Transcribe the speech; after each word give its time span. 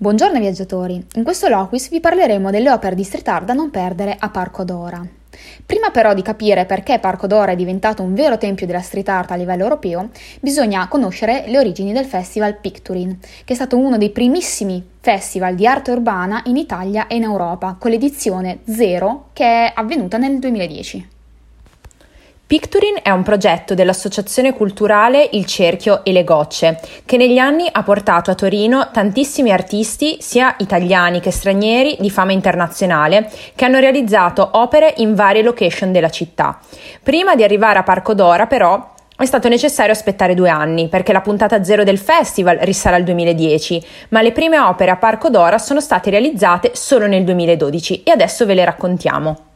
Buongiorno 0.00 0.38
viaggiatori, 0.38 1.04
in 1.14 1.24
questo 1.24 1.48
Loquis 1.48 1.90
vi 1.90 1.98
parleremo 1.98 2.52
delle 2.52 2.70
opere 2.70 2.94
di 2.94 3.02
street 3.02 3.26
art 3.26 3.44
da 3.46 3.52
non 3.52 3.70
perdere 3.70 4.14
a 4.16 4.28
Parco 4.28 4.62
Dora. 4.62 5.04
Prima 5.66 5.90
però 5.90 6.14
di 6.14 6.22
capire 6.22 6.66
perché 6.66 7.00
Parco 7.00 7.26
Dora 7.26 7.50
è 7.50 7.56
diventato 7.56 8.04
un 8.04 8.14
vero 8.14 8.38
tempio 8.38 8.64
della 8.64 8.80
street 8.80 9.08
art 9.08 9.32
a 9.32 9.34
livello 9.34 9.64
europeo, 9.64 10.10
bisogna 10.38 10.86
conoscere 10.86 11.46
le 11.48 11.58
origini 11.58 11.92
del 11.92 12.04
festival 12.04 12.60
Picturin, 12.60 13.18
che 13.44 13.52
è 13.54 13.56
stato 13.56 13.76
uno 13.76 13.98
dei 13.98 14.10
primissimi 14.10 14.88
festival 15.00 15.56
di 15.56 15.66
arte 15.66 15.90
urbana 15.90 16.42
in 16.44 16.56
Italia 16.56 17.08
e 17.08 17.16
in 17.16 17.24
Europa, 17.24 17.74
con 17.76 17.90
l'edizione 17.90 18.60
0 18.68 19.30
che 19.32 19.44
è 19.44 19.72
avvenuta 19.74 20.16
nel 20.16 20.38
2010. 20.38 21.08
Picturin 22.48 22.94
è 23.02 23.10
un 23.10 23.22
progetto 23.24 23.74
dell'associazione 23.74 24.54
culturale 24.54 25.28
Il 25.32 25.44
Cerchio 25.44 26.02
e 26.02 26.12
le 26.12 26.24
Gocce, 26.24 26.80
che 27.04 27.18
negli 27.18 27.36
anni 27.36 27.68
ha 27.70 27.82
portato 27.82 28.30
a 28.30 28.34
Torino 28.34 28.88
tantissimi 28.90 29.52
artisti, 29.52 30.16
sia 30.20 30.54
italiani 30.56 31.20
che 31.20 31.30
stranieri, 31.30 31.98
di 32.00 32.08
fama 32.08 32.32
internazionale, 32.32 33.30
che 33.54 33.66
hanno 33.66 33.80
realizzato 33.80 34.48
opere 34.52 34.94
in 34.96 35.14
varie 35.14 35.42
location 35.42 35.92
della 35.92 36.08
città. 36.08 36.58
Prima 37.02 37.34
di 37.34 37.42
arrivare 37.42 37.80
a 37.80 37.82
Parco 37.82 38.14
Dora, 38.14 38.46
però, 38.46 38.94
è 39.14 39.26
stato 39.26 39.50
necessario 39.50 39.92
aspettare 39.92 40.32
due 40.32 40.48
anni 40.48 40.88
perché 40.88 41.12
la 41.12 41.20
puntata 41.20 41.62
zero 41.62 41.84
del 41.84 41.98
festival 41.98 42.56
risale 42.62 42.96
al 42.96 43.04
2010, 43.04 43.84
ma 44.08 44.22
le 44.22 44.32
prime 44.32 44.58
opere 44.58 44.90
a 44.90 44.96
Parco 44.96 45.28
Dora 45.28 45.58
sono 45.58 45.82
state 45.82 46.08
realizzate 46.08 46.70
solo 46.72 47.06
nel 47.06 47.24
2012 47.24 48.04
e 48.04 48.10
adesso 48.10 48.46
ve 48.46 48.54
le 48.54 48.64
raccontiamo. 48.64 49.47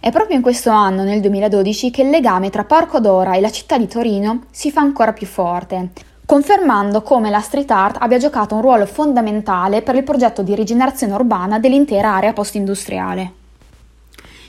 È 0.00 0.12
proprio 0.12 0.36
in 0.36 0.42
questo 0.42 0.70
anno, 0.70 1.02
nel 1.02 1.20
2012, 1.20 1.90
che 1.90 2.02
il 2.02 2.10
legame 2.10 2.50
tra 2.50 2.62
Parco 2.62 3.00
d'Ora 3.00 3.34
e 3.34 3.40
la 3.40 3.50
città 3.50 3.76
di 3.76 3.88
Torino 3.88 4.44
si 4.52 4.70
fa 4.70 4.80
ancora 4.80 5.12
più 5.12 5.26
forte, 5.26 5.90
confermando 6.24 7.02
come 7.02 7.30
la 7.30 7.40
street 7.40 7.70
art 7.72 7.96
abbia 7.98 8.18
giocato 8.18 8.54
un 8.54 8.60
ruolo 8.60 8.86
fondamentale 8.86 9.82
per 9.82 9.96
il 9.96 10.04
progetto 10.04 10.42
di 10.42 10.54
rigenerazione 10.54 11.14
urbana 11.14 11.58
dell'intera 11.58 12.14
area 12.14 12.32
post-industriale. 12.32 13.32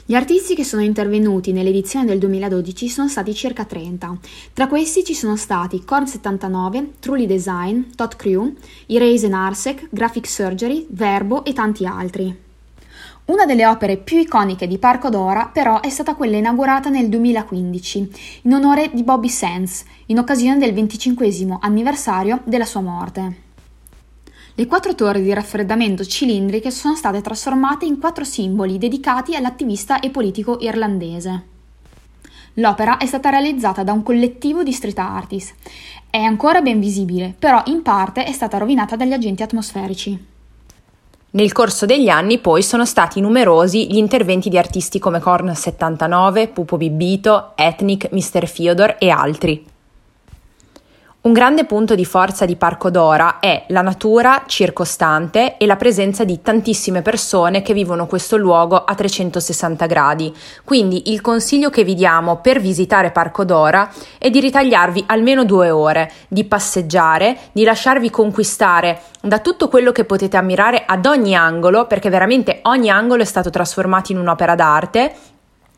Gli 0.06 0.14
artisti 0.14 0.54
che 0.54 0.64
sono 0.64 0.84
intervenuti 0.84 1.52
nell'edizione 1.52 2.06
del 2.06 2.20
2012 2.20 2.88
sono 2.88 3.08
stati 3.08 3.34
circa 3.34 3.66
30. 3.66 4.18
Tra 4.54 4.68
questi 4.68 5.04
ci 5.04 5.16
sono 5.16 5.36
stati 5.36 5.84
Korn 5.84 6.06
79, 6.06 6.94
Truly 7.00 7.26
Design, 7.26 7.82
Tot 7.96 8.16
Crew, 8.16 8.54
Erase 8.86 9.30
Arsec, 9.32 9.88
Graphic 9.90 10.28
Surgery, 10.28 10.86
Verbo 10.90 11.44
e 11.44 11.54
tanti 11.54 11.86
altri. 11.86 12.48
Una 13.30 13.46
delle 13.46 13.68
opere 13.68 13.98
più 13.98 14.18
iconiche 14.18 14.66
di 14.66 14.80
Parco 14.80 15.10
Dora, 15.10 15.52
però, 15.54 15.82
è 15.82 15.90
stata 15.90 16.16
quella 16.16 16.38
inaugurata 16.38 16.90
nel 16.90 17.10
2015, 17.10 18.10
in 18.42 18.54
onore 18.56 18.90
di 18.92 19.04
Bobby 19.04 19.30
Sands, 19.30 19.84
in 20.08 20.18
occasione 20.18 20.58
del 20.58 20.74
25 20.74 21.60
anniversario 21.60 22.42
della 22.46 22.66
sua 22.66 22.82
morte. 22.82 23.42
Le 24.56 24.66
quattro 24.66 24.96
torri 24.96 25.22
di 25.22 25.32
raffreddamento 25.32 26.04
cilindriche 26.06 26.72
sono 26.72 26.96
state 26.96 27.22
trasformate 27.22 27.86
in 27.86 28.00
quattro 28.00 28.24
simboli 28.24 28.80
dedicati 28.80 29.36
all'attivista 29.36 30.00
e 30.00 30.10
politico 30.10 30.58
irlandese. 30.62 31.44
L'opera 32.56 32.98
è 32.98 33.06
stata 33.06 33.30
realizzata 33.30 33.84
da 33.84 33.94
un 33.94 34.02
collettivo 34.02 34.64
di 34.64 34.72
street 34.72 34.98
artist. 34.98 35.54
È 36.10 36.18
ancora 36.18 36.62
ben 36.62 36.80
visibile, 36.80 37.36
però 37.38 37.62
in 37.68 37.84
parte 37.84 38.24
è 38.24 38.32
stata 38.32 38.58
rovinata 38.58 38.96
dagli 38.96 39.14
agenti 39.14 39.44
atmosferici. 39.44 40.38
Nel 41.32 41.52
corso 41.52 41.86
degli 41.86 42.10
anni 42.10 42.40
poi 42.40 42.64
sono 42.64 42.86
stati 42.86 43.22
numerosi 43.22 43.86
gli 43.86 43.98
interventi 43.98 44.50
di 44.50 44.58
artisti 44.58 44.98
come 44.98 45.20
Korn 45.20 45.54
79, 45.54 46.48
Pupo 46.48 46.76
Bibbito, 46.76 47.52
Ethnic, 47.56 48.10
Mr. 48.12 48.48
Fyodor 48.48 48.96
e 48.98 49.10
altri. 49.12 49.64
Un 51.22 51.34
grande 51.34 51.66
punto 51.66 51.96
di 51.96 52.06
forza 52.06 52.46
di 52.46 52.56
Parco 52.56 52.90
Dora 52.90 53.40
è 53.42 53.66
la 53.68 53.82
natura 53.82 54.44
circostante 54.46 55.58
e 55.58 55.66
la 55.66 55.76
presenza 55.76 56.24
di 56.24 56.42
tantissime 56.42 57.02
persone 57.02 57.62
che 57.62 57.74
vivono 57.74 58.08
questo 58.08 58.38
luogo 58.38 58.82
a 58.82 58.96
360 58.96 59.86
gradi. 59.86 60.34
Quindi 60.64 61.12
il 61.12 61.20
consiglio 61.20 61.70
che 61.70 61.84
vi 61.84 61.94
diamo 61.94 62.38
per 62.38 62.62
visitare 62.62 63.12
Parco 63.12 63.44
Dora 63.44 63.92
è 64.18 64.30
di 64.30 64.40
ritagliarvi 64.40 65.04
almeno 65.08 65.44
due 65.44 65.70
ore, 65.72 66.10
di 66.30 66.46
passeggiare, 66.46 67.38
di 67.52 67.66
lasciarvi 67.66 68.10
conquistare 68.10 69.02
da 69.20 69.40
tutto 69.40 69.68
quello 69.68 69.92
che 69.92 70.06
potete 70.06 70.38
ammirare 70.38 70.86
ad 70.86 71.06
ogni 71.06 71.36
angolo, 71.36 71.86
perché 71.86 72.10
veramente 72.10 72.60
ogni 72.64 72.90
angolo 72.90 73.24
è 73.24 73.26
stato 73.26 73.50
trasformato 73.50 74.14
in 74.14 74.20
un'opera 74.20 74.56
d'arte 74.56 75.14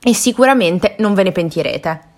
e 0.04 0.14
sicuramente 0.14 0.94
non 1.00 1.16
ve 1.16 1.24
ne 1.24 1.32
pentirete. 1.32 2.11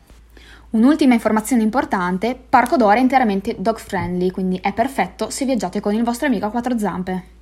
Un'ultima 0.73 1.13
informazione 1.13 1.61
importante, 1.61 2.35
Parco 2.49 2.77
Dora 2.77 2.95
è 2.95 2.99
interamente 2.99 3.55
dog 3.59 3.77
friendly, 3.77 4.31
quindi 4.31 4.57
è 4.57 4.73
perfetto 4.73 5.29
se 5.29 5.45
viaggiate 5.45 5.79
con 5.79 5.93
il 5.93 6.01
vostro 6.01 6.25
amico 6.25 6.47
a 6.47 6.49
quattro 6.49 6.79
zampe. 6.79 7.32